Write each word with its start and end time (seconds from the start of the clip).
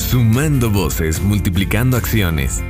Sumando 0.00 0.70
voces, 0.70 1.22
multiplicando 1.22 1.96
acciones. 1.96 2.64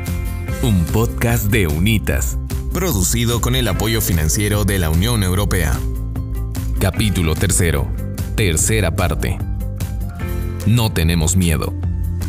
Un 0.62 0.84
podcast 0.84 1.46
de 1.46 1.68
Unitas. 1.68 2.37
Producido 2.75 3.41
con 3.41 3.54
el 3.54 3.67
apoyo 3.68 4.03
financiero 4.03 4.65
de 4.65 4.79
la 4.79 4.91
Unión 4.91 5.23
Europea. 5.23 5.73
Capítulo 6.81 7.35
tercero. 7.35 7.87
Tercera 8.35 8.95
parte. 8.95 9.39
No 10.66 10.93
tenemos 10.93 11.35
miedo. 11.35 11.73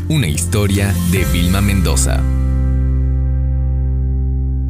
Una 0.07 0.27
historia 0.27 0.95
de 1.11 1.25
Vilma 1.25 1.59
Mendoza. 1.59 2.21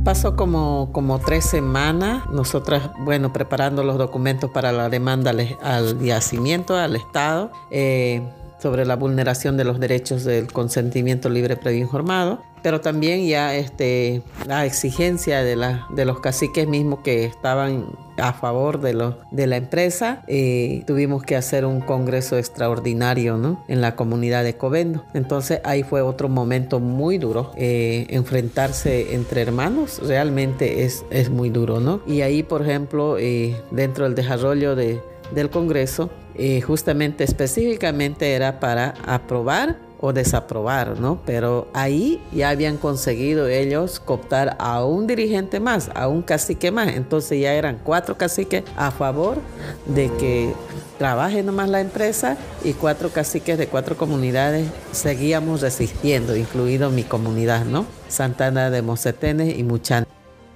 Pasó 0.04 0.36
como, 0.36 0.92
como 0.92 1.20
tres 1.20 1.46
semanas, 1.46 2.24
nosotras, 2.32 2.90
bueno, 3.02 3.32
preparando 3.32 3.84
los 3.84 4.00
documentos 4.00 4.50
para 4.50 4.72
la 4.72 4.90
demanda 4.90 5.30
al, 5.30 5.58
al 5.62 6.00
yacimiento, 6.00 6.76
al 6.76 6.96
Estado. 6.96 7.52
Eh, 7.70 8.24
sobre 8.62 8.86
la 8.86 8.96
vulneración 8.96 9.58
de 9.58 9.64
los 9.64 9.80
derechos 9.80 10.24
del 10.24 10.52
consentimiento 10.52 11.30
libre 11.30 11.58
previo 11.58 11.82
informado, 11.82 12.42
pero 12.62 12.80
también 12.80 13.28
ya 13.28 13.56
este, 13.56 14.22
la 14.46 14.66
exigencia 14.66 15.44
de, 15.44 15.56
la, 15.56 15.88
de 15.90 16.06
los 16.06 16.20
caciques 16.20 16.68
mismos 16.68 17.00
que 17.00 17.26
estaban 17.26 17.88
a 18.18 18.34
favor 18.34 18.80
de, 18.82 18.94
lo, 18.94 19.18
de 19.32 19.48
la 19.48 19.58
empresa, 19.58 20.24
eh, 20.28 20.84
tuvimos 20.86 21.24
que 21.24 21.36
hacer 21.36 21.66
un 21.66 21.82
congreso 21.82 22.38
extraordinario 22.38 23.38
¿no? 23.38 23.64
en 23.68 23.82
la 23.82 23.96
comunidad 23.96 24.44
de 24.44 24.56
Covendo. 24.58 25.04
Entonces 25.16 25.60
ahí 25.64 25.82
fue 25.82 26.02
otro 26.02 26.30
momento 26.30 26.80
muy 26.80 27.18
duro. 27.18 27.52
Eh, 27.56 28.06
enfrentarse 28.10 29.16
entre 29.16 29.42
hermanos 29.42 30.00
realmente 30.06 30.84
es, 30.84 31.04
es 31.10 31.32
muy 31.32 31.50
duro. 31.50 31.80
¿no? 31.80 32.02
Y 32.06 32.22
ahí, 32.22 32.44
por 32.44 32.62
ejemplo, 32.62 33.18
eh, 33.18 33.56
dentro 33.72 34.04
del 34.04 34.14
desarrollo 34.14 34.76
de, 34.76 35.02
del 35.34 35.50
congreso, 35.50 36.12
eh, 36.36 36.62
justamente 36.62 37.24
específicamente 37.24 38.34
era 38.34 38.60
para 38.60 38.94
aprobar 39.06 39.78
o 40.02 40.12
desaprobar, 40.14 41.00
¿no? 41.00 41.22
Pero 41.26 41.68
ahí 41.74 42.22
ya 42.34 42.50
habían 42.50 42.78
conseguido 42.78 43.48
ellos 43.48 44.00
cooptar 44.00 44.58
a 44.60 44.84
un 44.84 45.06
dirigente 45.06 45.60
más, 45.60 45.92
a 45.94 46.08
un 46.08 46.24
cacique 46.24 46.72
más. 46.72 46.96
Entonces 46.96 47.40
ya 47.40 47.54
eran 47.54 47.80
cuatro 47.84 48.18
caciques 48.18 48.64
a 48.76 48.90
favor 48.92 49.38
de 49.86 50.12
que 50.18 50.54
trabaje 50.98 51.44
nomás 51.44 51.70
la 51.70 51.82
empresa 51.82 52.38
y 52.64 52.74
cuatro 52.74 53.10
caciques 53.10 53.58
de 53.58 53.68
cuatro 53.68 53.96
comunidades 53.96 54.68
seguíamos 54.92 55.62
resistiendo, 55.62 56.36
incluido 56.36 56.90
mi 56.90 57.04
comunidad, 57.04 57.66
¿no? 57.66 57.86
Santana 58.08 58.72
de 58.72 58.82
Mocetenes 58.82 59.58
y 59.58 59.64
Muchan. 59.64 60.06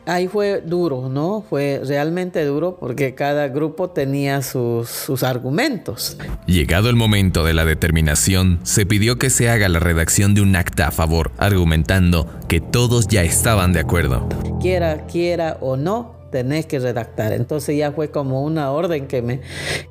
Ahí 0.06 0.28
fue 0.28 0.62
duro, 0.62 1.10
¿no? 1.10 1.44
Fue 1.50 1.82
realmente 1.84 2.46
duro 2.46 2.78
porque 2.80 3.16
cada 3.16 3.48
grupo 3.48 3.90
tenía 3.90 4.42
sus, 4.42 4.88
sus, 4.90 5.24
argumentos. 5.24 6.18
Llegado 6.46 6.90
el 6.90 6.96
momento 6.96 7.44
de 7.44 7.54
la 7.54 7.66
determinación, 7.66 8.60
se 8.64 8.86
pidió 8.86 9.18
que 9.18 9.32
se 9.32 9.50
haga 9.50 9.68
la 9.68 9.80
redacción 9.80 10.36
de 10.36 10.42
un 10.42 10.56
acta 10.56 10.88
a 10.88 10.92
favor, 10.92 11.32
argumentando 11.38 12.30
que 12.48 12.62
todos 12.62 13.08
ya 13.08 13.24
estaban 13.24 13.74
de 13.74 13.80
acuerdo. 13.80 14.30
Quiera, 14.62 15.08
quiera 15.08 15.58
o 15.60 15.76
no, 15.76 16.15
tenés 16.32 16.66
que 16.66 16.80
redactar. 16.80 17.34
Entonces 17.34 17.78
ya 17.78 17.92
fue 17.92 18.12
como 18.12 18.44
una 18.44 18.72
orden 18.72 19.08
que 19.08 19.22
me, 19.22 19.42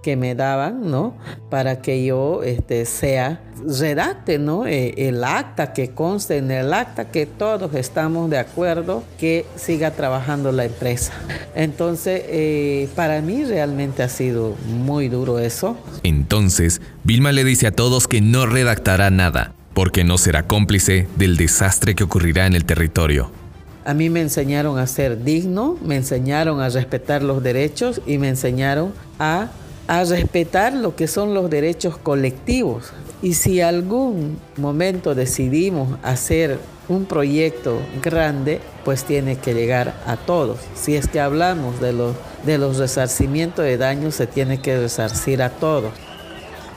que 0.02 0.16
me 0.16 0.34
daban, 0.34 0.90
¿no? 0.90 1.16
Para 1.50 1.80
que 1.80 2.04
yo 2.04 2.42
este, 2.42 2.84
sea, 2.84 3.40
redacte, 3.66 4.38
¿no? 4.38 4.66
Eh, 4.66 4.94
el 5.08 5.24
acta, 5.24 5.72
que 5.72 5.90
conste 5.90 6.38
en 6.38 6.50
el 6.50 6.72
acta 6.72 7.10
que 7.10 7.26
todos 7.26 7.74
estamos 7.74 8.30
de 8.30 8.38
acuerdo 8.38 9.04
que 9.18 9.46
siga 9.56 9.92
trabajando 9.92 10.52
la 10.52 10.64
empresa. 10.64 11.12
Entonces, 11.54 12.22
eh, 12.26 12.88
para 12.94 13.20
mí 13.20 13.44
realmente 13.44 14.02
ha 14.02 14.08
sido 14.08 14.54
muy 14.66 15.08
duro 15.08 15.38
eso. 15.38 15.76
Entonces, 16.02 16.80
Vilma 17.04 17.32
le 17.32 17.44
dice 17.44 17.66
a 17.66 17.72
todos 17.72 18.08
que 18.08 18.20
no 18.20 18.46
redactará 18.46 19.10
nada, 19.10 19.54
porque 19.72 20.04
no 20.04 20.18
será 20.18 20.46
cómplice 20.46 21.08
del 21.16 21.36
desastre 21.36 21.94
que 21.94 22.04
ocurrirá 22.04 22.46
en 22.46 22.54
el 22.54 22.64
territorio. 22.64 23.43
A 23.84 23.92
mí 23.92 24.08
me 24.08 24.22
enseñaron 24.22 24.78
a 24.78 24.86
ser 24.86 25.24
digno, 25.24 25.76
me 25.84 25.96
enseñaron 25.96 26.60
a 26.62 26.70
respetar 26.70 27.22
los 27.22 27.42
derechos 27.42 28.00
y 28.06 28.16
me 28.16 28.30
enseñaron 28.30 28.94
a, 29.18 29.50
a 29.88 30.04
respetar 30.04 30.72
lo 30.72 30.96
que 30.96 31.06
son 31.06 31.34
los 31.34 31.50
derechos 31.50 31.98
colectivos. 31.98 32.92
Y 33.20 33.34
si 33.34 33.60
algún 33.60 34.38
momento 34.56 35.14
decidimos 35.14 35.98
hacer 36.02 36.58
un 36.88 37.04
proyecto 37.04 37.78
grande, 38.02 38.60
pues 38.86 39.04
tiene 39.04 39.36
que 39.36 39.52
llegar 39.52 39.94
a 40.06 40.16
todos. 40.16 40.60
Si 40.74 40.96
es 40.96 41.06
que 41.06 41.20
hablamos 41.20 41.78
de 41.80 41.92
los, 41.92 42.16
de 42.46 42.56
los 42.56 42.78
resarcimientos 42.78 43.66
de 43.66 43.76
daños, 43.76 44.14
se 44.14 44.26
tiene 44.26 44.60
que 44.62 44.78
resarcir 44.78 45.42
a 45.42 45.50
todos 45.50 45.92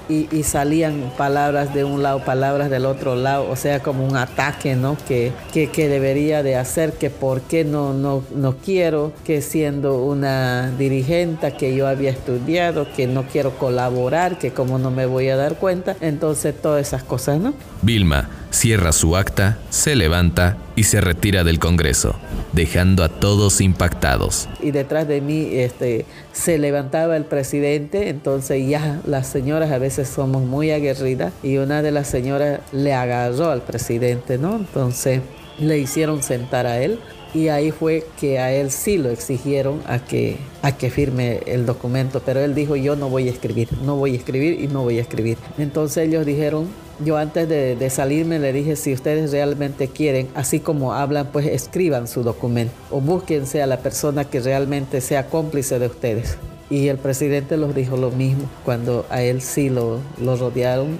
y, 0.09 0.27
y, 0.31 0.43
salían 0.43 1.11
palabras 1.17 1.73
de 1.73 1.83
un 1.83 2.03
lado, 2.03 2.23
palabras 2.23 2.69
del 2.69 2.85
otro 2.85 3.15
lado, 3.15 3.49
o 3.49 3.55
sea, 3.55 3.81
como 3.81 4.05
un 4.05 4.17
ataque, 4.17 4.75
¿no? 4.75 4.97
Que, 5.07 5.31
que, 5.53 5.69
que 5.69 5.89
debería 5.89 6.43
de 6.43 6.55
hacer, 6.55 6.93
que 6.93 7.09
por 7.09 7.41
qué 7.41 7.63
no, 7.63 7.93
no, 7.93 8.23
no 8.35 8.55
quiero, 8.57 9.13
que 9.25 9.41
siendo 9.41 10.03
una 10.03 10.71
dirigente 10.77 11.53
que 11.57 11.75
yo 11.75 11.87
había 11.87 12.11
estudiado, 12.11 12.87
que 12.95 13.07
no 13.07 13.23
quiero 13.23 13.51
colaborar, 13.57 14.37
que 14.37 14.51
como 14.51 14.79
no 14.79 14.91
me 14.91 15.05
voy 15.05 15.29
a 15.29 15.35
dar 15.35 15.55
cuenta, 15.55 15.95
entonces 16.01 16.55
todas 16.59 16.87
esas 16.87 17.03
cosas, 17.03 17.39
¿no? 17.39 17.53
Vilma 17.81 18.29
cierra 18.51 18.91
su 18.91 19.15
acta, 19.15 19.57
se 19.69 19.95
levanta 19.95 20.57
y 20.75 20.83
se 20.83 21.01
retira 21.01 21.43
del 21.43 21.59
Congreso, 21.59 22.15
dejando 22.57 23.03
a 23.03 23.09
todos 23.09 23.61
impactados. 23.61 24.49
Y 24.61 24.71
detrás 24.71 25.07
de 25.07 25.21
mí 25.21 25.47
este, 25.51 26.05
se 26.33 26.57
levantaba 26.57 27.15
el 27.15 27.23
presidente, 27.23 28.09
entonces 28.09 28.67
ya 28.67 28.99
las 29.05 29.27
señoras 29.27 29.71
a 29.71 29.77
veces 29.77 30.09
somos 30.09 30.41
muy 30.41 30.71
aguerridas 30.71 31.31
y 31.43 31.57
una 31.57 31.83
de 31.83 31.91
las 31.91 32.07
señoras 32.07 32.61
le 32.71 32.93
agarró 32.93 33.51
al 33.51 33.61
presidente, 33.61 34.39
¿no? 34.39 34.55
Entonces 34.55 35.21
le 35.59 35.77
hicieron 35.77 36.23
sentar 36.23 36.65
a 36.65 36.81
él 36.81 36.99
y 37.37 37.49
ahí 37.49 37.69
fue 37.69 38.03
que 38.19 38.39
a 38.39 38.51
él 38.51 38.71
sí 38.71 38.97
lo 38.97 39.11
exigieron 39.11 39.79
a 39.85 39.99
que, 39.99 40.37
a 40.63 40.75
que 40.75 40.89
firme 40.89 41.41
el 41.45 41.67
documento, 41.67 42.19
pero 42.25 42.39
él 42.39 42.55
dijo 42.55 42.75
yo 42.75 42.95
no 42.95 43.09
voy 43.09 43.27
a 43.27 43.31
escribir, 43.31 43.69
no 43.83 43.95
voy 43.95 44.13
a 44.13 44.17
escribir 44.17 44.59
y 44.59 44.67
no 44.67 44.81
voy 44.81 44.97
a 44.97 45.01
escribir. 45.01 45.37
Entonces 45.59 46.07
ellos 46.07 46.25
dijeron, 46.25 46.67
yo 47.05 47.15
antes 47.17 47.47
de, 47.47 47.75
de 47.75 47.89
salirme 47.91 48.39
le 48.39 48.53
dije 48.53 48.75
si 48.75 48.91
ustedes 48.91 49.31
realmente 49.31 49.87
quieren, 49.87 50.27
así 50.33 50.59
como 50.59 50.93
hablan, 50.93 51.27
pues 51.31 51.45
escriban 51.45 52.07
su 52.07 52.23
documento 52.23 52.73
o 52.89 53.01
búsquense 53.01 53.61
a 53.61 53.67
la 53.67 53.77
persona 53.77 54.25
que 54.25 54.39
realmente 54.39 54.99
sea 54.99 55.27
cómplice 55.27 55.77
de 55.77 55.85
ustedes. 55.85 56.37
Y 56.71 56.87
el 56.87 56.97
presidente 56.97 57.55
los 57.55 57.75
dijo 57.75 57.97
lo 57.97 58.09
mismo 58.09 58.49
cuando 58.65 59.05
a 59.11 59.21
él 59.21 59.41
sí 59.41 59.69
lo, 59.69 59.99
lo 60.19 60.35
rodearon 60.37 60.99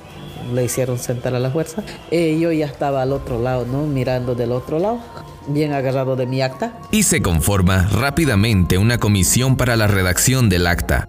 le 0.53 0.63
hicieron 0.63 0.97
sentar 0.97 1.35
a 1.35 1.39
la 1.39 1.49
fuerza. 1.49 1.83
Eh, 2.11 2.37
yo 2.39 2.51
ya 2.51 2.65
estaba 2.65 3.01
al 3.01 3.11
otro 3.11 3.41
lado, 3.41 3.65
¿no? 3.65 3.85
Mirando 3.85 4.35
del 4.35 4.51
otro 4.51 4.79
lado, 4.79 4.99
bien 5.47 5.73
agarrado 5.73 6.15
de 6.15 6.25
mi 6.25 6.41
acta. 6.41 6.73
Y 6.91 7.03
se 7.03 7.21
conforma 7.21 7.87
rápidamente 7.87 8.77
una 8.77 8.97
comisión 8.97 9.57
para 9.57 9.75
la 9.75 9.87
redacción 9.87 10.49
del 10.49 10.67
acta. 10.67 11.07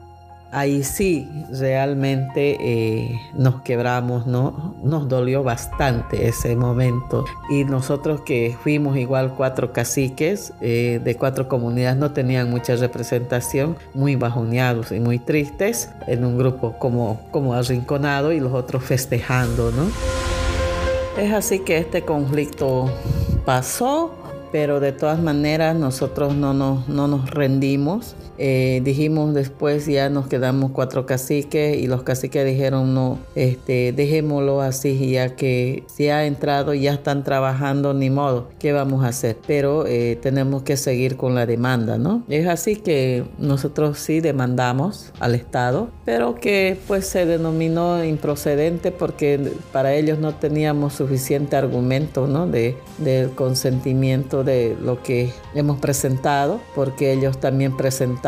Ahí 0.51 0.83
sí, 0.83 1.29
realmente 1.53 2.57
eh, 2.59 3.21
nos 3.35 3.61
quebramos, 3.61 4.27
¿no? 4.27 4.75
Nos 4.83 5.07
dolió 5.07 5.43
bastante 5.43 6.27
ese 6.27 6.57
momento. 6.57 7.27
Y 7.51 7.65
nosotros 7.65 8.23
que 8.23 8.57
fuimos 8.63 8.97
igual 8.97 9.35
cuatro 9.37 9.75
caciques 9.75 10.55
eh, 10.63 11.03
de 11.05 11.17
cuatro 11.17 11.49
comunidades, 11.49 11.99
no 11.99 12.13
tenían 12.13 12.49
mucha 12.49 12.77
representación, 12.77 13.77
muy 13.93 14.17
bajoneados 14.17 14.91
y 14.91 15.01
muy 15.01 15.19
tristes, 15.19 15.91
en 16.07 16.25
un 16.25 16.39
grupo 16.39 16.79
como, 16.79 17.21
como 17.31 17.53
arrinconado 17.53 18.33
y 18.33 18.41
los 18.41 18.55
otros 18.55 18.83
festejando, 18.85 19.71
¿no? 19.71 19.91
Es 21.23 21.33
así 21.35 21.59
que 21.59 21.77
este 21.77 22.03
conflicto 22.03 22.91
pasó, 23.45 24.15
pero 24.51 24.81
de 24.81 24.93
todas 24.93 25.21
maneras 25.21 25.77
nosotros 25.77 26.35
no 26.35 26.55
nos, 26.55 26.89
no 26.89 27.09
nos 27.09 27.31
rendimos. 27.31 28.15
Eh, 28.39 28.81
dijimos 28.85 29.35
después 29.35 29.87
ya 29.87 30.11
nos 30.11 30.29
quedamos 30.29 30.71
cuatro 30.71 31.07
caciques 31.07 31.77
y 31.77 31.89
los 31.89 32.05
caciques 32.05 32.47
dijeron 32.47 32.95
no, 32.95 33.19
este, 33.35 33.93
dejémoslo 33.93 34.61
así 34.61 35.11
ya 35.11 35.35
que 35.35 35.83
si 35.87 36.09
ha 36.09 36.25
entrado 36.25 36.73
ya 36.73 36.93
están 36.93 37.25
trabajando 37.25 37.95
ni 37.95 38.11
modo, 38.11 38.49
¿qué 38.61 38.73
vamos 38.73 39.05
a 39.05 39.09
hacer? 39.09 39.37
Pero 39.47 39.87
eh, 39.87 40.17
tenemos 40.21 40.63
que 40.63 40.77
seguir 40.77 41.17
con 41.17 41.35
la 41.35 41.47
demanda, 41.47 41.99
¿no? 41.99 42.23
Es 42.29 42.47
así 42.47 42.77
que 42.77 43.25
nosotros 43.39 43.99
sí 43.99 44.21
demandamos 44.21 45.13
al 45.19 45.35
Estado, 45.35 45.89
pero 46.05 46.37
que 46.37 46.79
pues 46.87 47.07
se 47.07 47.27
denominó 47.27 48.05
improcedente 48.05 48.93
porque 48.93 49.53
para 49.73 49.95
ellos 49.95 50.19
no 50.19 50.35
teníamos 50.35 50.95
suficiente 50.95 51.57
argumento, 51.57 52.27
¿no? 52.27 52.47
De, 52.47 52.77
del 52.99 53.31
consentimiento 53.31 54.38
de 54.45 54.77
lo 54.81 55.03
que 55.03 55.33
hemos 55.55 55.79
presentado, 55.79 56.61
porque 56.75 57.13
ellos 57.13 57.39
también 57.41 57.77
presentaron 57.77 58.19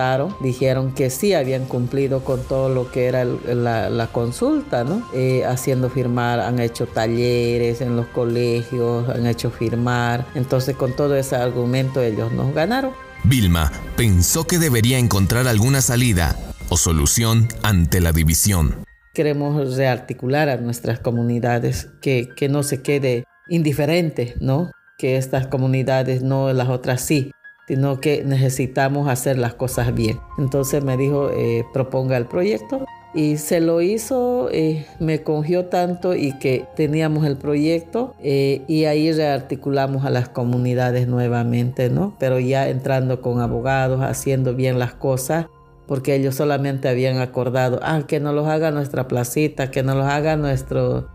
dijeron 0.41 0.93
que 0.93 1.11
sí 1.11 1.35
habían 1.35 1.67
cumplido 1.67 2.25
con 2.25 2.43
todo 2.43 2.69
lo 2.69 2.91
que 2.91 3.07
era 3.07 3.23
el, 3.23 3.65
la, 3.65 3.91
la, 3.91 4.07
consulta, 4.09 4.85
¿no? 4.85 5.03
Eh, 5.15 5.45
haciendo 5.45 5.91
firmar, 5.91 6.41
han 6.41 6.59
hecho 6.59 6.87
talleres 6.87 7.81
en 7.81 7.97
los 7.97 8.07
colegios, 8.07 9.09
han 9.09 9.27
hecho 9.27 9.51
firmar. 9.51 10.27
Entonces 10.35 10.77
con 10.77 10.95
todo 10.95 11.17
ese 11.17 11.37
argumento 11.37 12.03
ellos 12.03 12.33
nos 12.33 12.55
ganaron. 12.55 12.93
Vilma 13.25 13.71
pensó 13.97 14.47
que 14.47 14.59
debería 14.59 14.99
encontrar 14.99 15.47
alguna 15.47 15.83
salida 15.83 16.37
o 16.69 16.77
solución 16.77 17.49
ante 17.63 18.01
la 18.01 18.13
división. 18.13 18.85
queremos 19.13 19.77
rearticular 19.77 20.49
a 20.49 20.57
nuestras 20.57 21.01
comunidades, 21.01 21.89
que, 22.01 22.29
que 22.37 22.49
no 22.49 22.63
se 22.63 22.81
quede 22.81 23.25
indiferente, 23.49 24.37
¿no? 24.41 24.71
Que 25.01 25.17
estas 25.17 25.47
comunidades 25.47 26.23
no, 26.23 26.53
las 26.53 26.69
otras 26.69 27.01
sí, 27.01 27.33
sino 27.71 28.01
que 28.01 28.25
necesitamos 28.25 29.09
hacer 29.09 29.39
las 29.39 29.55
cosas 29.55 29.95
bien. 29.95 30.19
Entonces 30.39 30.85
me 30.85 30.97
dijo, 30.97 31.31
eh, 31.31 31.65
proponga 31.73 32.17
el 32.17 32.27
proyecto 32.27 32.85
y 33.15 33.37
se 33.37 33.61
lo 33.61 33.81
hizo, 33.81 34.49
eh, 34.51 34.87
me 34.99 35.23
congió 35.23 35.67
tanto 35.67 36.17
y 36.17 36.37
que 36.39 36.67
teníamos 36.75 37.25
el 37.25 37.37
proyecto 37.37 38.17
eh, 38.23 38.63
y 38.67 38.87
ahí 38.87 39.13
rearticulamos 39.13 40.05
a 40.05 40.11
las 40.11 40.29
comunidades 40.29 41.07
nuevamente, 41.07 41.91
¿no? 41.91 42.17
Pero 42.19 42.41
ya 42.41 42.69
entrando 42.69 43.21
con 43.21 43.41
abogados, 43.41 44.03
haciendo 44.03 44.55
bien 44.55 44.81
las 44.81 44.95
cosas 44.95 45.47
porque 45.87 46.17
ellos 46.17 46.35
solamente 46.35 46.89
habían 46.89 47.19
acordado, 47.19 47.79
ah, 47.85 48.03
que 48.07 48.19
nos 48.19 48.35
los 48.35 48.49
haga 48.49 48.73
nuestra 48.73 49.07
placita, 49.07 49.71
que 49.71 49.85
nos 49.85 49.97
los 49.97 50.07
haga 50.07 50.37
nuestro, 50.37 51.09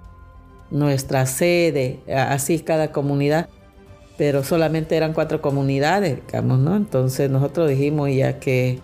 nuestra 0.72 1.26
sede, 1.26 2.00
así 2.14 2.60
cada 2.60 2.94
comunidad, 2.94 3.48
pero 4.18 4.44
solamente 4.44 4.96
eran 4.96 5.14
cuatro 5.14 5.42
comunidades, 5.42 6.20
digamos, 6.26 6.60
¿no? 6.60 6.76
Entonces 6.76 7.30
nosotros 7.30 7.70
dijimos 7.70 8.10
ya 8.14 8.40
que 8.40 8.80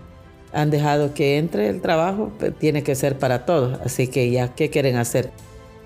han 0.53 0.69
dejado 0.69 1.13
que 1.13 1.37
entre 1.37 1.69
el 1.69 1.81
trabajo, 1.81 2.31
pues, 2.37 2.53
tiene 2.57 2.83
que 2.83 2.95
ser 2.95 3.17
para 3.17 3.45
todos, 3.45 3.79
así 3.85 4.07
que 4.07 4.29
ya, 4.31 4.53
¿qué 4.53 4.69
quieren 4.69 4.97
hacer? 4.97 5.31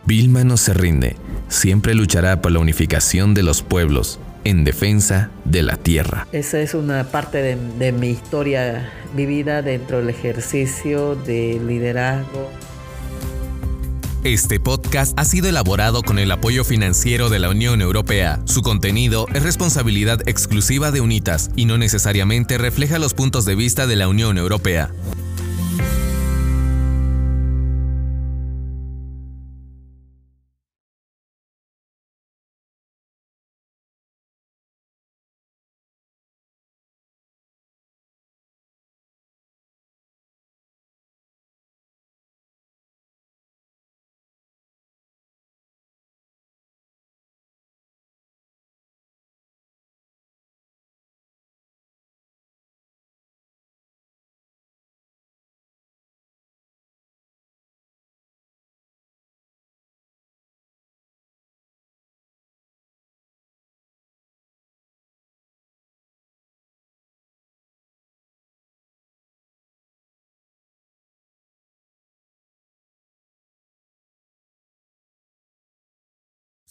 Vilma 0.06 0.44
no 0.44 0.58
se 0.58 0.74
rinde, 0.74 1.16
siempre 1.48 1.96
luchará 1.96 2.42
por 2.42 2.52
la 2.52 2.60
unificación 2.60 3.34
de 3.34 3.44
los 3.44 3.62
pueblos 3.62 4.20
en 4.44 4.64
defensa 4.64 5.32
de 5.46 5.64
la 5.64 5.78
tierra. 5.78 6.28
Esa 6.32 6.60
es 6.60 6.76
una 6.76 7.04
parte 7.06 7.42
de, 7.42 7.58
de 7.80 7.92
mi 7.92 8.10
historia 8.10 8.92
vivida 9.16 9.62
dentro 9.62 9.98
del 9.98 10.10
ejercicio 10.10 11.16
de 11.16 11.60
liderazgo. 11.66 12.50
Este 14.26 14.60
podcast 14.60 15.14
ha 15.20 15.24
sido 15.24 15.50
elaborado 15.50 16.02
con 16.02 16.18
el 16.18 16.32
apoyo 16.32 16.64
financiero 16.64 17.30
de 17.30 17.38
la 17.38 17.52
Unión 17.52 17.80
Europea. 17.80 18.42
Su 18.46 18.64
contenido 18.64 19.28
es 19.36 19.44
responsabilidad 19.44 20.28
exclusiva 20.28 20.90
de 20.90 21.00
UNITAS 21.00 21.52
y 21.56 21.66
no 21.66 21.78
necesariamente 21.78 22.58
refleja 22.58 22.98
los 22.98 23.14
puntos 23.14 23.46
de 23.46 23.54
vista 23.54 23.86
de 23.86 23.96
la 23.96 24.08
Unión 24.08 24.40
Europea. 24.40 24.90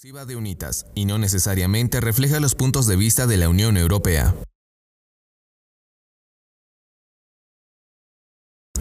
De 0.05 0.37
UNITAS 0.37 0.85
y 0.95 1.07
no 1.07 1.17
necesariamente 1.17 1.99
refleja 1.99 2.39
los 2.39 2.55
puntos 2.55 2.87
de 2.87 2.95
vista 2.95 3.27
de 3.27 3.39
la 3.39 3.49
Unión 3.49 3.79
Europea. 3.79 4.35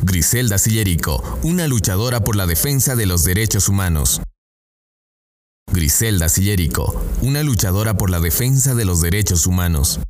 Griselda 0.01 0.57
Sillerico, 0.57 1.39
una 1.43 1.67
luchadora 1.67 2.25
por 2.25 2.35
la 2.35 2.45
defensa 2.45 2.97
de 2.97 3.05
los 3.05 3.23
derechos 3.23 3.69
humanos. 3.69 4.21
Griselda 5.71 6.27
Sillerico, 6.27 7.01
una 7.21 7.41
luchadora 7.41 7.95
por 7.95 8.09
la 8.09 8.19
defensa 8.19 8.75
de 8.75 8.83
los 8.83 8.99
derechos 8.99 9.47
humanos. 9.47 10.01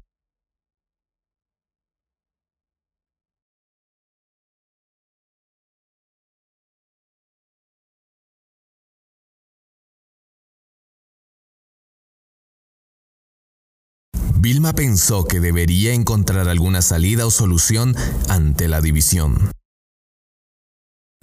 Vilma 14.43 14.73
pensó 14.73 15.23
que 15.23 15.39
debería 15.39 15.93
encontrar 15.93 16.49
alguna 16.49 16.81
salida 16.81 17.25
o 17.25 17.31
solución 17.31 17.95
ante 18.27 18.67
la 18.67 18.81
división. 18.81 19.51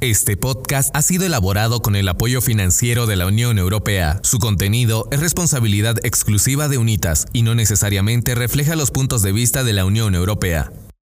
Este 0.01 0.39
podcast 0.39 0.89
ha 0.97 1.03
sido 1.03 1.27
elaborado 1.27 1.83
con 1.83 1.97
el 1.97 2.09
apoyo 2.09 2.41
financiero 2.41 3.05
de 3.05 3.17
la 3.17 3.27
Unión 3.27 3.59
Europea. 3.59 4.21
Su 4.23 4.39
contenido 4.39 5.07
es 5.11 5.21
responsabilidad 5.21 5.97
exclusiva 6.03 6.69
de 6.69 6.79
UNITAS 6.79 7.27
y 7.35 7.43
no 7.43 7.55
necesariamente 7.55 8.35
refleja 8.35 8.75
los 8.75 8.91
puntos 8.91 9.21
de 9.21 9.33
vista 9.33 9.65
de 9.65 9.75
la 9.75 9.85
Unión 9.85 10.15
Europea. 10.15 10.73